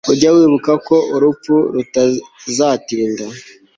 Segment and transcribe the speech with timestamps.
[0.11, 3.25] ujye wibuka ko urupfu rutazatinda